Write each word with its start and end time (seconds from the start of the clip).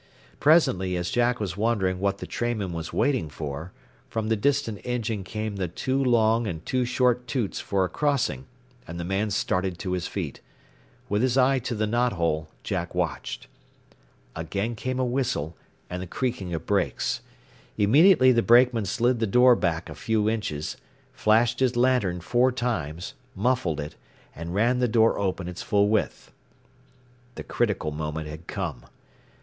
Presently, 0.39 0.97
as 0.97 1.11
Jack 1.11 1.39
was 1.39 1.55
wondering 1.55 1.99
what 1.99 2.17
the 2.17 2.25
trainman 2.25 2.73
was 2.73 2.91
waiting 2.91 3.29
for, 3.29 3.71
from 4.09 4.29
the 4.29 4.35
distant 4.35 4.81
engine 4.83 5.23
came 5.23 5.57
the 5.57 5.67
two 5.67 6.03
long 6.03 6.47
and 6.47 6.65
two 6.65 6.85
short 6.85 7.27
toots 7.27 7.59
for 7.59 7.85
a 7.85 7.87
crossing, 7.87 8.47
and 8.87 8.99
the 8.99 9.03
man 9.03 9.29
started 9.29 9.77
to 9.77 9.91
his 9.91 10.07
feet. 10.07 10.41
With 11.07 11.21
his 11.21 11.37
eye 11.37 11.59
to 11.59 11.75
the 11.75 11.85
knot 11.85 12.13
hole 12.13 12.49
Jack 12.63 12.95
watched. 12.95 13.45
Again 14.35 14.73
came 14.73 14.97
a 14.99 15.05
whistle, 15.05 15.55
and 15.87 16.01
the 16.01 16.07
creaking 16.07 16.51
of 16.55 16.65
brakes. 16.65 17.21
Immediately 17.77 18.31
the 18.31 18.41
brakeman 18.41 18.85
slid 18.85 19.19
the 19.19 19.27
car 19.27 19.31
door 19.33 19.55
back 19.55 19.87
a 19.87 19.93
few 19.93 20.27
inches, 20.27 20.77
flashed 21.13 21.59
his 21.59 21.75
lantern 21.75 22.21
four 22.21 22.51
times, 22.51 23.13
muffled 23.35 23.79
it, 23.79 23.95
and 24.35 24.55
ran 24.55 24.79
the 24.79 24.87
door 24.87 25.19
open 25.19 25.47
its 25.47 25.61
full 25.61 25.89
width. 25.89 26.31
The 27.35 27.43
critical 27.43 27.91
moment 27.91 28.27
had 28.29 28.47
come. 28.47 28.87